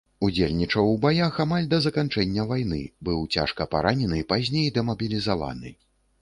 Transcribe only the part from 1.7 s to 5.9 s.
да заканчэння вайны, быў цяжка паранены, пазней дэмабілізаваны.